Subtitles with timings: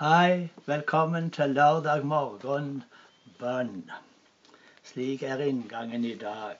[0.00, 2.68] Hei, velkommen til lørdag morgen
[3.38, 3.90] bønn.
[4.90, 6.56] Slik er inngangen i dag.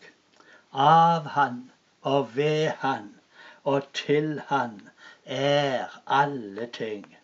[0.87, 1.71] Av Han
[2.03, 3.09] og ved Han
[3.65, 4.77] og til Han
[5.25, 7.17] er alle ting.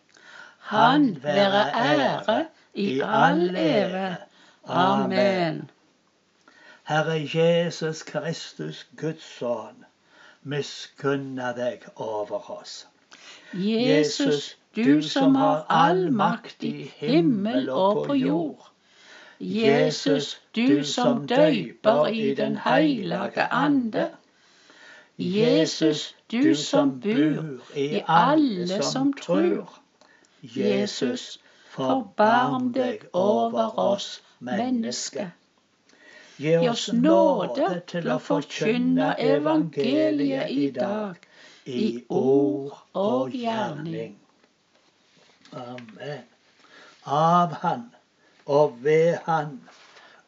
[0.71, 2.39] Han være ære
[2.73, 4.17] i all ære.
[4.65, 5.69] Amen.
[6.83, 9.85] Herre Jesus Kristus, Guds sønn,
[10.41, 12.87] miskunna deg over oss.
[13.53, 18.67] Jesus, du som har all makt i himmel og på jord.
[19.39, 24.09] Jesus, du som døyper i den heilage ande.
[25.17, 29.79] Jesus, du som bor i alle som trur.
[30.41, 31.39] Jesus,
[31.69, 35.33] forbarm deg over oss mennesker.
[36.37, 41.17] Gi oss nåde til å forkynne evangeliet i dag,
[41.65, 44.13] i ord og gjerning.
[45.53, 46.23] Amen.
[47.05, 47.93] Av Han
[48.45, 49.61] og ved Han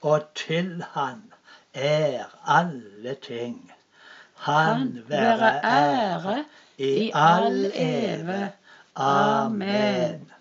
[0.02, 1.34] og til Han
[1.74, 3.72] er alle ting.
[4.36, 6.44] Han være ære
[6.78, 8.52] i all eve.
[8.96, 10.32] Amen.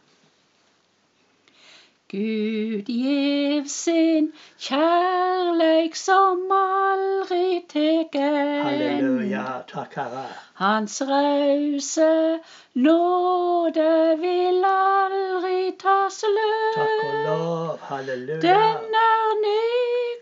[2.11, 8.63] Gud gjev sin kjærleik som aldri tek ende.
[8.65, 9.43] Halleluja.
[9.69, 10.48] Takk, Herre.
[10.59, 12.41] Hans rause
[12.75, 16.75] nåde vil aldri ta slutt.
[16.75, 17.79] Takk og lov.
[17.91, 18.41] Halleluja.
[18.43, 19.61] Den er ny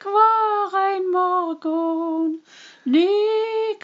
[0.02, 2.34] hver en morgen,
[2.84, 3.06] ny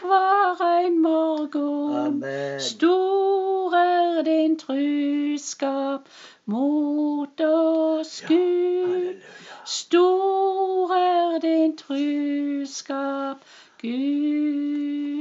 [0.03, 1.97] hver en morgen.
[2.07, 2.61] Amen.
[2.61, 6.09] Stor er din truskap
[6.47, 8.87] mot oss, Ja, Gud.
[8.93, 9.57] halleluja.
[9.65, 13.37] Stor er din truskap,
[13.83, 15.12] Gud.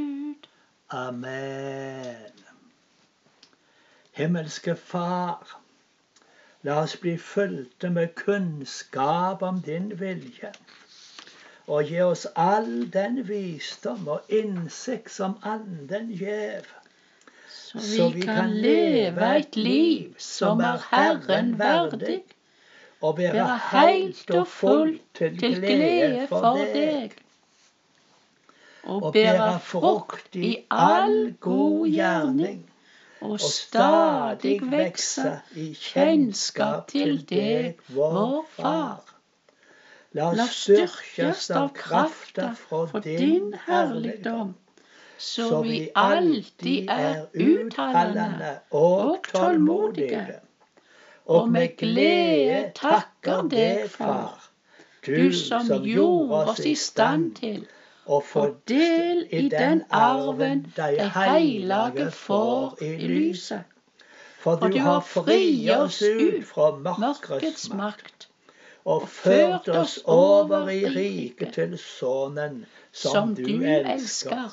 [0.94, 2.32] Amen.
[4.12, 5.48] Himmelske Far,
[6.64, 10.52] la oss bli fulgte med kunnskap om din vilje.
[11.68, 16.68] Og gi oss all den visdom og innsikt som Anden gjev,
[17.48, 22.24] Så vi kan leve et liv som er Herren verdig,
[23.02, 27.16] og være være helt og fullt til glede for deg.
[28.84, 32.62] Og bære frukt i all god gjerning,
[33.22, 39.04] og stadig vekse i kjennskap til deg, vår Far.
[40.18, 44.56] La oss styrkes av krafta fra din herligdom,
[45.18, 50.40] så vi alltid er utholdende og tålmodige,
[51.26, 54.42] og med glede takker deg, Far,
[55.06, 57.62] du som gjorde oss i stand til
[58.12, 63.68] å få del i den arven de heilage får i lyset.
[64.42, 68.28] For du har fri oss ut fra Mørkets makt,
[68.90, 72.64] og ført oss over i riket til Sønnen
[73.04, 73.46] som du
[73.76, 74.50] elsker,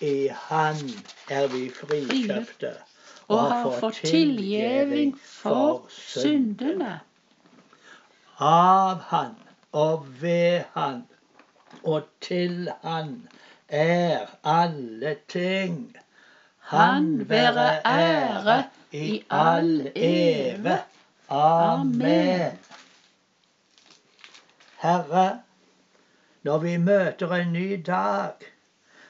[0.00, 0.80] I Han
[1.28, 2.72] er vi frikjøpte
[3.28, 6.96] og har fått tilgjeving for syndene.
[8.40, 9.36] Av Han
[9.76, 11.04] og ved Han
[11.82, 13.28] og til Han
[13.68, 15.96] er alle ting.
[16.58, 20.78] Han være ære i all eve.
[21.28, 22.58] Amen.
[24.82, 25.40] Herre,
[26.42, 28.32] når vi møter en ny dag,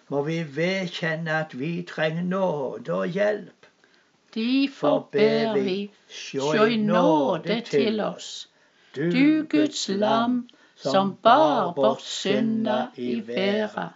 [0.09, 3.67] må vi vedkjenne at vi trenger nåde og hjelp.
[4.35, 8.49] Derfor ber vi, sjå i nåde til oss,
[8.97, 10.49] du Guds lam,
[10.83, 13.89] som bar bort synda i verda.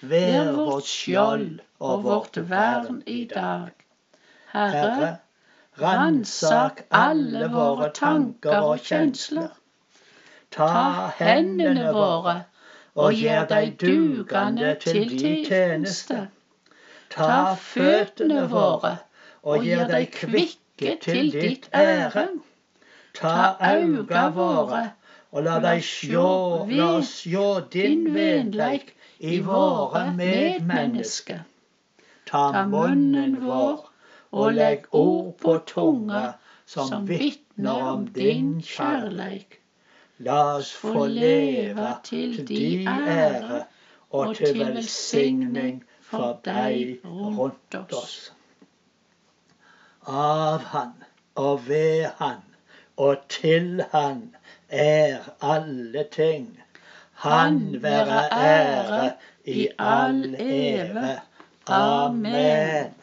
[0.00, 3.70] Vær vårt skjold og vårt vern i dag.
[4.52, 5.10] Herre,
[5.80, 9.52] ransak alle våre tanker og kjensler.
[10.50, 10.72] Ta
[11.18, 12.34] hendene våre
[12.94, 16.26] og gjør deg dugende til din tjeneste.
[17.14, 18.96] Ta føttene våre
[19.42, 22.28] og gjør deg kvikke til ditt ære.
[23.14, 24.84] Ta auga våre
[25.34, 26.28] og la deg sjå,
[26.70, 31.40] la oss sjå din venleik i våre medmennesker.
[32.30, 33.82] Ta munnen vår
[34.30, 36.22] og legg ord på tunga
[36.74, 39.58] som vitner om din kjærleik.
[40.28, 43.64] La oss få leve til di ære
[44.14, 48.16] og til velsigning for deg rundt oss.
[50.06, 50.94] Av Han
[51.34, 52.42] og ved Han
[52.96, 54.28] og til Han
[54.74, 56.60] er alle ting.
[57.12, 59.12] Han være ære
[59.44, 61.20] i all eve.
[61.66, 62.94] Amen.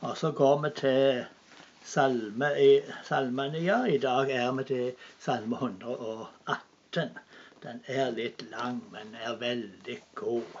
[0.00, 1.24] Og så går vi til
[1.84, 3.58] salme i salmene.
[3.58, 7.18] Ja, i dag er vi til salme 118.
[7.62, 10.58] Den er litt lang, men er veldig god.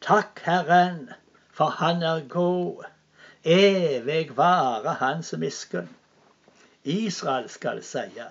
[0.00, 1.10] Takk, Herren,
[1.52, 2.84] for Han er god.
[3.44, 5.88] Evig vare Hans miskunn.
[6.84, 8.26] Israel skal seie.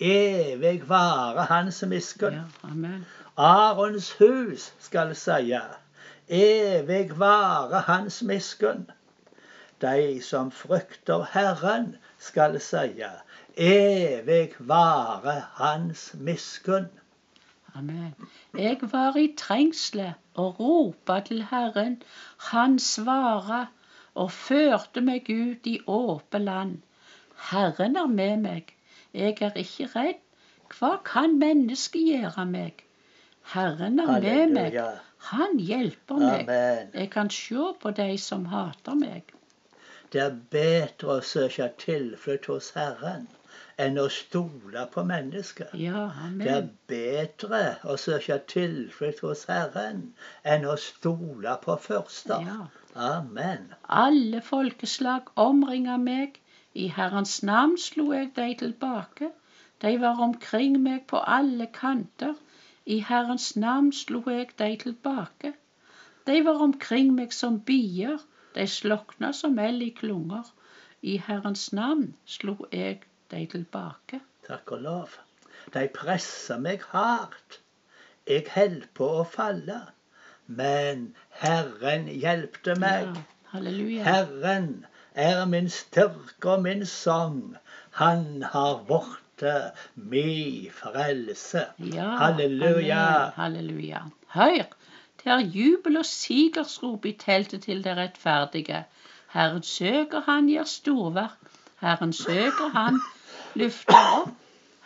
[0.00, 2.34] Evig vare Hans miskunn.
[2.34, 2.98] Ja,
[3.36, 5.62] Arons hus skal seie.
[6.28, 8.90] Evig vare Hans miskunn.
[9.80, 13.10] De som frykter Herren, skal seie.
[13.56, 16.88] Evig vare Hans miskunn.
[17.74, 18.14] Amen.
[18.58, 22.02] Jeg var i trengsle og ropa til Herren.
[22.50, 23.66] Han svara
[24.14, 26.82] og førte meg ut i åpe land.
[27.50, 28.74] Herren er med meg,
[29.12, 30.20] jeg er ikke redd.
[30.74, 32.84] Hva kan mennesket gjøre meg?
[33.52, 34.78] Herren er med meg,
[35.30, 36.52] han hjelper meg.
[36.94, 39.34] Jeg kan se på de som hater meg.
[40.12, 43.26] Det er bedre å søke tilflukt hos Herren
[43.82, 45.72] enn å stole på mennesker.
[45.78, 46.04] Ja,
[46.38, 50.04] det er bedre å søke tilflukt hos Herren
[50.46, 52.38] enn å stole på første.
[52.46, 52.60] Ja.
[52.94, 53.72] Amen.
[53.90, 56.38] Alle folkeslag omringer meg.
[56.74, 59.28] I Herrens navn slo jeg de tilbake.
[59.82, 62.34] De var omkring meg på alle kanter.
[62.86, 65.52] I Herrens navn slo jeg de tilbake.
[66.26, 68.18] De var omkring meg som bier.
[68.54, 70.50] De slokna som eld i klunger.
[71.02, 74.20] I Herrens navn slo jeg de tilbake.
[74.48, 75.14] Takk og lov.
[75.74, 77.60] De pressa meg hardt.
[78.26, 79.78] Jeg holdt på å falle.
[80.46, 81.06] Men
[81.44, 83.14] Herren hjelpte meg.
[83.14, 83.22] Ja,
[83.52, 84.02] halleluja.
[84.08, 84.68] Herren
[85.14, 87.56] er min styrke og min sang.
[87.90, 89.54] Han har vorte
[89.94, 91.66] mi frelse.
[91.78, 93.30] Ja, halleluja.
[93.36, 94.00] Halleluja.
[94.34, 94.64] Hør,
[95.22, 98.84] det er jubel og sigersrop i teltet til det rettferdige.
[99.34, 101.38] Herren søker, han gjør storverk.
[101.80, 103.00] Herren søker, han
[103.54, 104.34] løfter opp.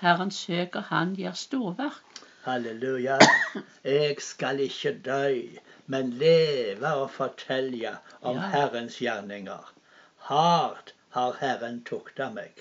[0.00, 2.04] Herren søker, han gjør storverk.
[2.44, 3.18] Halleluja.
[3.84, 5.34] Jeg skal ikke dø,
[5.86, 8.46] men leve og fortelle om ja.
[8.52, 9.72] Herrens gjerninger.
[10.28, 12.58] Hardt har Herren tukta meg,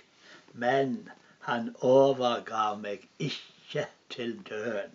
[0.54, 1.10] men
[1.48, 3.84] han overgav meg ikke
[4.14, 4.94] til døden.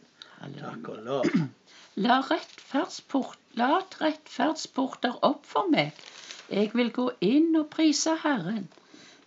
[0.57, 1.29] Takk og lov.
[2.07, 5.93] La rettferdsport, lat rettferdsporter opp for meg.
[6.49, 8.71] Jeg vil gå inn og prise Herren.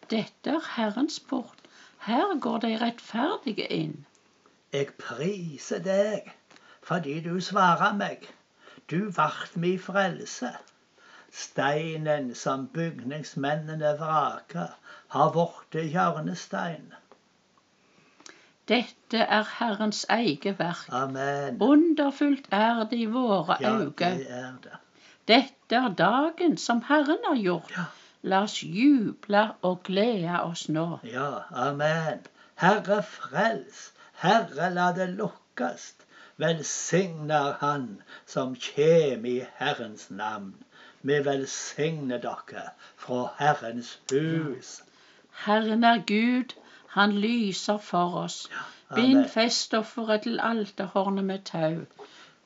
[0.09, 1.69] Dette er Herrens port.
[2.09, 3.95] Her går de rettferdige inn.
[4.73, 6.33] Jeg priser deg
[6.85, 8.25] fordi du svarer meg.
[8.89, 10.51] Du vart mi frelse.
[11.35, 14.77] Steinen som bygningsmennene vraker,
[15.07, 16.93] har vorte hjørnestein.
[18.71, 20.87] Dette er Herrens eget verk.
[20.89, 21.57] Amen.
[21.61, 23.73] Underfullt er det i våre ja.
[23.99, 24.79] Det
[25.27, 27.75] Dette er dagen som Herren har gjort.
[27.77, 27.85] Ja.
[28.23, 30.87] La oss juble og glede oss nå.
[31.03, 32.23] Ja, amen.
[32.63, 33.91] Herre frels,
[34.23, 35.91] Herre la det lukkes.
[36.37, 40.55] Velsigner Han som kjem i Herrens navn.
[41.05, 42.61] Vi velsigner dere
[42.97, 44.81] fra Herrens hus.
[45.45, 46.55] Herren er Gud,
[46.87, 48.49] han lyser for oss.
[48.95, 51.85] Bind festofferet til alterhornet med tau.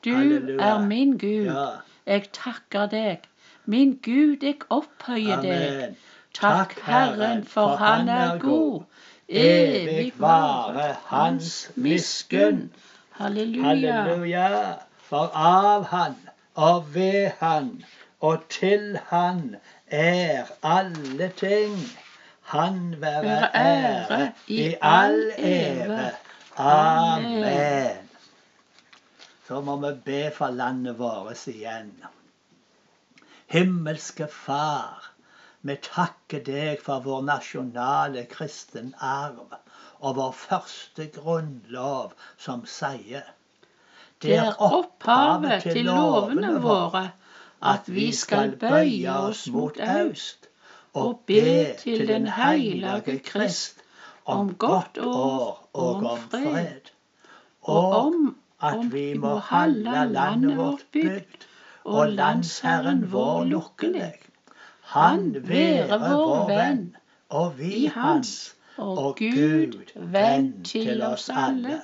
[0.04, 0.66] Du Halleluja.
[0.66, 1.44] er min Gud.
[1.44, 1.66] Ja.
[2.06, 3.18] Jeg takker deg.
[3.64, 5.96] Min Gud, jeg opphøyer deg.
[6.34, 8.82] Takk, Herren, for han er god.
[9.28, 12.72] Evig vare hans miskunn.
[13.10, 13.68] Halleluja.
[13.68, 14.74] Halleluja.
[14.98, 16.16] For av han
[16.54, 17.84] og ved han
[18.20, 21.76] og til Han er alle ting.
[22.42, 26.10] Han være ære i all ære.
[26.56, 28.10] Amen.
[29.48, 31.94] Så må vi be for landet vårt igjen.
[33.46, 35.12] Himmelske Far,
[35.62, 39.56] vi takker deg for vår nasjonale kristen arv
[40.00, 43.26] og vår første grunnlov som sier
[44.22, 47.08] Det er opphavet til lovene våre
[47.62, 50.48] at vi skal bøye oss mot øst
[50.94, 53.82] og be til den hellige Krist
[54.24, 56.90] om godt år og om fred,
[57.62, 61.46] og om at vi må holde landet vårt bygd
[61.84, 64.12] og landsherren vår lukkelig.
[64.82, 66.96] Han være vår venn,
[67.28, 71.80] og vi hans, og Gud venn til oss alle.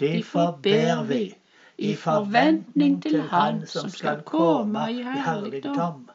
[0.00, 1.36] Derfor ber vi
[1.78, 6.08] i forventning til Han som skal komme i herligdom,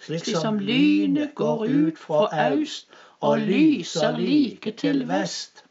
[0.00, 2.88] slik som lynet går ut fra øst
[3.20, 5.64] og lyser like til vest,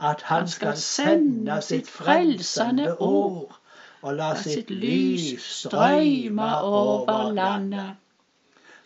[0.00, 3.60] at Han skal sende sitt frelsende ord
[4.02, 7.96] og la sitt lys strøyme over landet.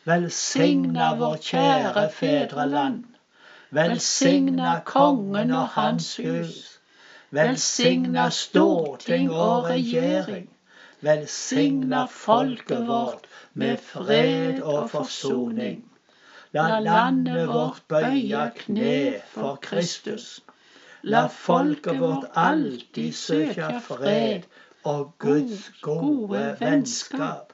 [0.05, 3.05] Velsigna vår kjære fedreland.
[3.71, 6.77] Velsigna kongen og hans hus.
[7.30, 10.47] Velsigna storting og regjering.
[11.04, 15.82] Velsigna folket vårt med fred og forsoning.
[16.56, 18.94] La landet vårt bøye kne
[19.35, 20.40] for Kristus.
[21.02, 24.49] La folket vårt alltid søke fred
[24.85, 27.52] og Guds gode vennskap.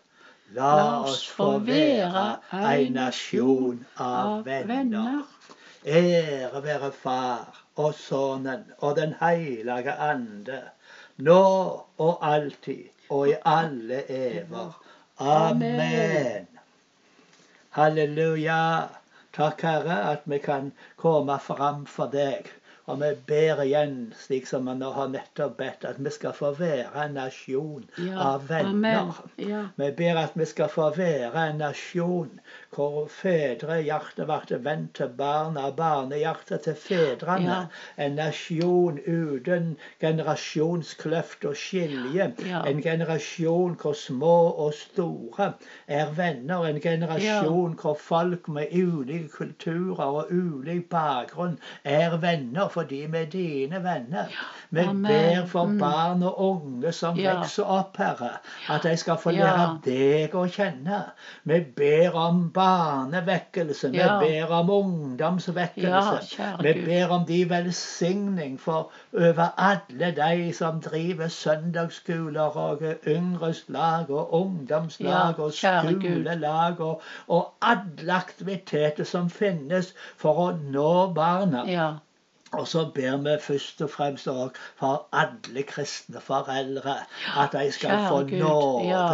[0.55, 2.25] La oss få være
[2.63, 5.27] ei nasjon av venner.
[5.85, 10.63] Ære være Far og Sønnen og Den hellige ande,
[11.17, 11.45] nå
[11.99, 14.81] og alltid og i alle ever.
[15.19, 16.47] Amen.
[17.71, 18.89] Halleluja.
[19.35, 22.51] Takk, Herre, at vi kan komme fram for deg.
[22.87, 26.51] Og vi ber igjen, slik som vi nå har nettopp bedt, at vi skal få
[26.59, 29.15] være en nasjon ja, av venner.
[29.41, 29.63] Ja.
[29.81, 32.29] Vi ber at vi skal få være en nasjon
[32.75, 37.59] hvor fedrehjertet ble vendt til barna, barnehjertet til fedrene.
[37.69, 38.05] Ja.
[38.05, 42.31] En nasjon uten generasjonskløft og skilje.
[42.67, 45.53] En generasjon hvor små og store
[45.87, 46.67] er venner.
[46.67, 53.31] En generasjon hvor folk med ulike kulturer og ulik bakgrunn er venner fordi vi er
[53.31, 54.31] dine venner.
[54.71, 55.79] Vi ber for mm.
[55.79, 57.39] barn og unge som ja.
[57.39, 58.39] vokser opp, Herre,
[58.71, 59.69] at de skal få lære ja.
[59.85, 61.01] deg å kjenne.
[61.45, 63.91] Vi ber om barnevekkelse.
[63.91, 64.19] Vi ja.
[64.21, 66.45] ber om ungdomsvekkelse.
[66.63, 74.11] vi ber om de velsigning for over alle de som driver søndagsskoler og yngres lag
[74.11, 81.65] og ungdomslag og skolelag og, og alle aktiviteter som finnes for å nå barna.
[82.59, 84.29] Og så ber vi først og fremst
[84.81, 86.95] for alle kristne foreldre
[87.43, 89.07] at de skal få nåde ja.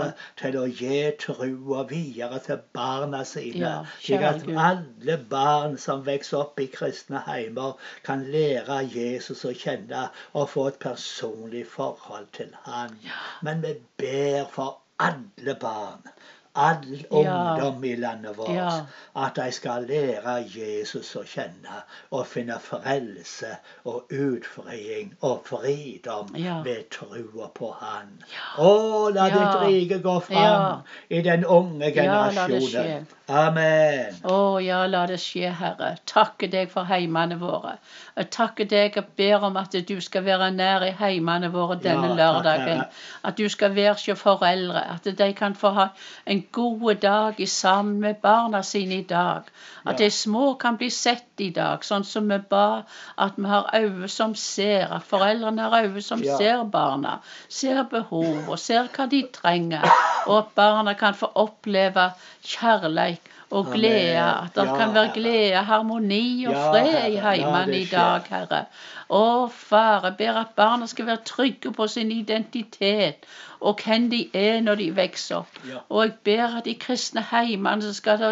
[0.43, 3.63] til å gi trua videre til barna sine.
[3.63, 9.55] Ja, slik at alle barn som vokser opp i kristne heimer, kan lære Jesus å
[9.65, 12.97] kjenne og få et personlig forhold til han.
[13.43, 16.05] Men vi ber for alle barn
[16.53, 18.55] all ungdom i landet vårt.
[18.55, 18.81] Ja.
[19.15, 23.53] At de skal lære Jesus å kjenne og finne frelse
[23.85, 26.61] og utfriing og fridom ja.
[26.67, 28.17] ved trua på Han.
[28.59, 28.73] Å,
[29.15, 33.07] la ditt rike gå fram i den unge generasjonen.
[33.31, 34.17] Amen.
[34.27, 35.93] Å ja, la det skje, Herre.
[36.11, 37.77] Takke deg for heimene våre.
[38.17, 42.11] Jeg takker deg og ber om at du skal være nær i heimene våre denne
[42.19, 42.83] lørdagen.
[43.23, 44.83] At du skal være hos foreldre.
[44.97, 45.87] At de kan få ha
[46.27, 49.43] en en god dag sammen med barna sine i dag.
[49.85, 52.83] At de små kan bli sett i dag, sånn som vi ba.
[53.17, 56.37] At vi har øyne som ser, at foreldrene har øyne som ja.
[56.41, 57.19] ser barna.
[57.49, 59.85] Ser behov og ser hva de trenger.
[60.27, 62.11] Og at barna kan få oppleve
[62.47, 64.23] kjærleik og glede.
[64.23, 68.65] At det kan være glede, harmoni og fred i heimene i dag, Herre.
[69.11, 73.27] Å, Fare, ber at barna skal være trygge på sin identitet
[73.61, 75.61] og hvem de er når de vokser opp.
[75.89, 78.31] Og jeg ber at i kristne heimene så skal det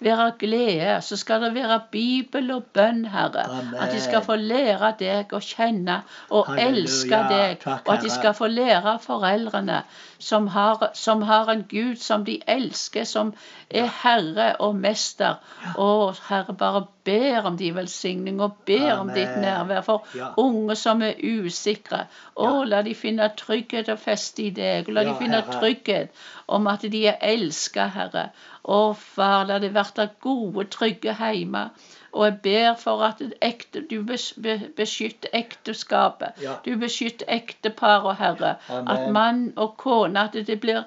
[0.00, 3.44] være glede, så skal det være Bibel og bønn, Herre.
[3.44, 3.74] Amen.
[3.80, 6.00] At de skal få lære deg å kjenne
[6.30, 6.70] og Halleluja.
[6.70, 7.66] elske deg.
[7.66, 9.82] Og at de skal få lære foreldrene
[10.18, 13.34] som har, som har, en Gud som de elsker, som
[13.70, 15.38] er Herre og Mester.
[15.80, 19.00] Og Herre, bare ber om de velsigning og ber Amen.
[19.00, 20.32] om ditt nærvær for ja.
[20.40, 22.04] unge som er usikre.
[22.36, 24.90] Å, la de finne trygghet og feste i deg.
[24.92, 25.60] La de finne herre.
[25.60, 28.30] trygghet om at de er elska, Herre.
[28.64, 31.70] Å, far, la det være gode, trygge hjemme.
[32.12, 36.40] Og jeg ber for at ekte, du beskytter ekteskapet.
[36.42, 36.56] Ja.
[36.64, 38.56] Du beskytter ekteparet, Herre.
[38.68, 38.88] Amen.
[38.90, 40.82] At mann og kone At det blir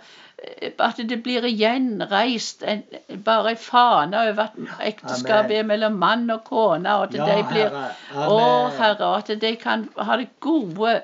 [0.83, 2.83] at det blir igjen reist en,
[3.25, 4.57] bare en fane over at
[4.91, 6.95] ekteskapet er mellom mann og kone.
[6.97, 8.27] Og at ja, de blir, herre.
[8.27, 11.01] Å, Herre, at de kan ha det gode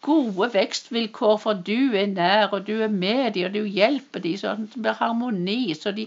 [0.00, 4.38] gode vekstvilkår, for du er nær, og du er med dem, og du hjelper dem,
[4.40, 5.74] så det blir harmoni.
[5.76, 6.06] Så de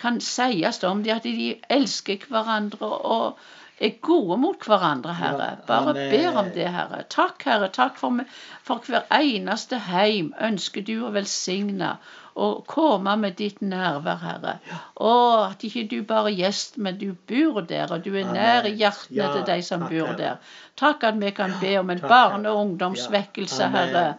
[0.00, 3.44] kan sies om dem at de elsker hverandre og
[3.82, 5.48] er gode mot hverandre, Herre.
[5.66, 7.02] Bare ber om det, Herre.
[7.10, 7.68] Takk, Herre.
[7.74, 8.22] Takk for,
[8.64, 11.96] for hver eneste heim ønsker du å velsigne
[12.34, 14.54] og komme med ditt nærvær, Herre.
[14.96, 18.66] Og at ikke du bare er gjest, men du bor der, og du er nær
[18.66, 20.40] i hjertene til de som bor der.
[20.76, 24.14] Takk at vi kan be om en barne- og ungdomsvekkelse, Herre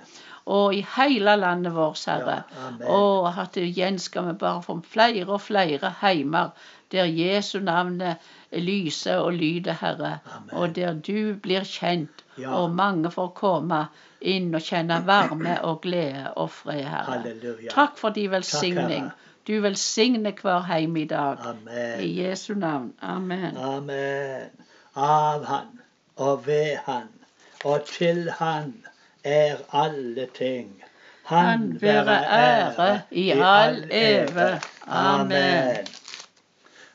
[0.46, 2.44] og i hele landet vårt, Herre.
[2.86, 6.50] og at igjen skal vi bare få flere og flere heimer
[6.92, 8.18] der Jesu navnet
[8.62, 10.20] lyser og lyde, Herre.
[10.36, 10.54] Amen.
[10.54, 12.54] Og der du blir kjent, ja.
[12.56, 13.86] og mange får komme
[14.22, 17.20] inn og kjenne varme og glede og fred, Herre.
[17.20, 17.70] Halleluja.
[17.72, 19.12] Takk for din velsigning.
[19.48, 21.38] Du velsigne hver heim i dag.
[21.46, 22.00] Amen.
[22.02, 22.94] I Jesu navn.
[23.02, 23.58] Amen.
[23.58, 24.50] Amen.
[24.96, 25.80] Av Han
[26.16, 27.12] og ved Han
[27.66, 28.74] og til Han
[29.24, 30.84] er alle ting.
[31.26, 34.62] Han være ære i all eve.
[34.88, 35.88] Amen.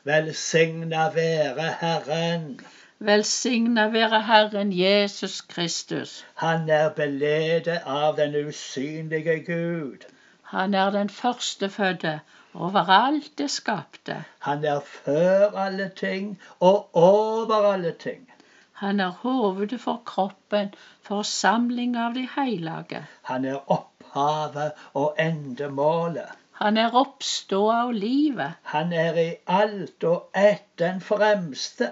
[0.03, 2.59] Velsigna være Herren.
[2.99, 6.25] Velsigna være Herren Jesus Kristus.
[6.35, 10.05] Han er beledet av den usynlige Gud.
[10.41, 12.19] Han er den førstefødte
[12.53, 14.23] over alt det skapte.
[14.39, 18.33] Han er før alle ting og over alle ting.
[18.73, 23.05] Han er hovedet for kroppen, forsamling av de hellige.
[23.21, 26.40] Han er opphavet og endemålet.
[26.61, 28.57] Han er oppståa av livet.
[28.71, 31.87] Han er i alt og ett den fremste.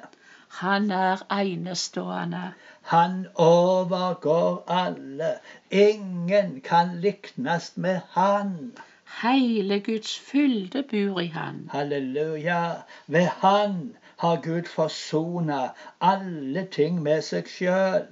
[0.60, 2.42] Han er enestående.
[2.92, 5.32] Han overgår alle.
[5.72, 8.54] Ingen kan liknes med han.
[9.24, 11.70] Hele Guds fylde bor i han.
[11.74, 12.62] Halleluja.
[13.08, 18.06] Ved han har Gud forsona alle ting med seg sjøl.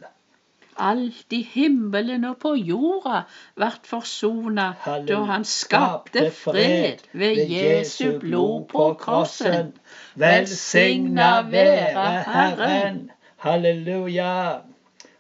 [0.77, 3.24] Alt i himmelen og på jorda
[3.63, 4.67] vart forsona
[5.07, 9.74] da han skapte fred ved Jesu blod på krossen.
[10.15, 13.00] Velsigna være Herren.
[13.46, 14.34] Halleluja.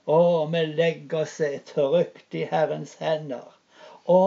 [0.07, 0.21] Å,
[0.51, 3.49] vi legger oss trygt i Herrens hender.
[4.07, 4.21] Å,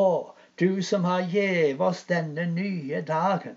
[0.60, 3.56] du som har gitt oss denne nye dagen.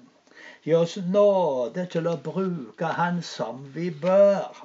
[0.63, 4.63] Gi oss nåde til å bruke Han som vi bør.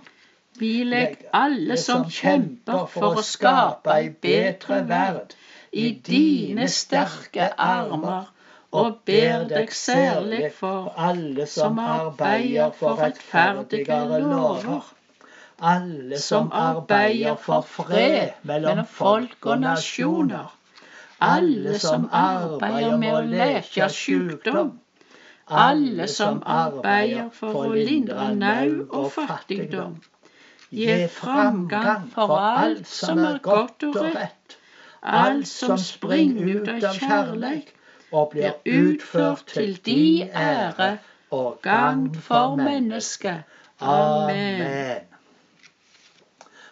[0.58, 5.34] Vi legger alle som kjemper for å skape ei bedre verd,
[5.72, 8.26] i dine sterke armer,
[8.72, 14.82] og ber deg særlig for alle som arbeider for rettferdigere lover.
[15.74, 20.50] Alle som arbeider for fred mellom folk og nasjoner.
[21.30, 24.76] Alle som arbeider med å leke sykdom.
[25.48, 29.96] Alle som arbeider for å lindre nød og fattigdom.
[30.70, 34.56] Gi framgang for alt som er godt og rett.
[35.02, 37.70] Alt som springer ut av kjærleik
[38.12, 40.98] og blir utført til de ære
[41.30, 43.48] og gagn for mennesket.
[43.80, 45.08] Amen.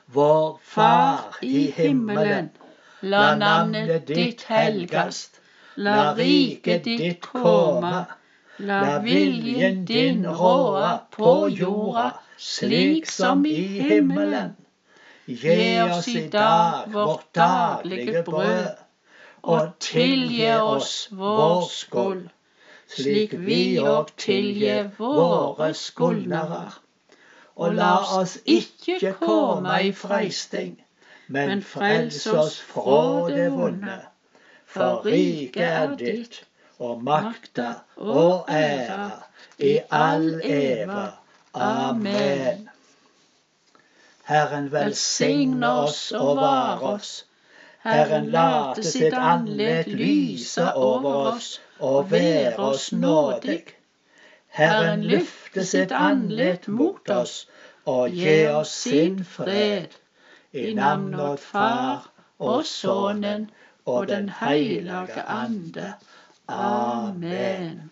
[0.06, 2.50] Vår Far i himmelen.
[3.00, 5.40] La navnet ditt helgast.
[5.76, 8.04] La riket ditt komme.
[8.58, 14.56] La viljen din råde på jorda, slik som i himmelen.
[15.26, 18.70] Gi oss i dag vårt daglige brød,
[19.42, 22.24] og tilgi oss vår skyld,
[22.96, 26.64] slik vi òg tilgir våre skyldnere.
[27.56, 27.92] Og la
[28.22, 30.80] oss ikke komme i freisting,
[31.28, 34.00] men frels oss fra det vonde.
[34.64, 36.44] For riket er ditt,
[36.78, 39.10] og makta og æra
[39.58, 41.06] i all eva.
[41.54, 42.68] Amen.
[44.24, 47.24] Herren velsigne oss og vare oss.
[47.86, 53.62] Herren late sitt andlet lyse over oss og være oss nådig.
[54.48, 57.46] Herren løfte sitt andlet mot oss
[57.84, 59.94] og gi oss sin fred.
[60.52, 63.50] I navnet Far og Sønnen
[63.86, 65.94] og Den hellige ande.
[66.48, 67.90] Amen.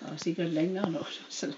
[0.00, 1.04] Var sikkert lenger nå.
[1.28, 1.52] så